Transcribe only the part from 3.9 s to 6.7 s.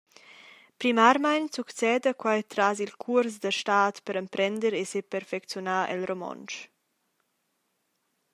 per emprender e seperfecziunar el romontsch.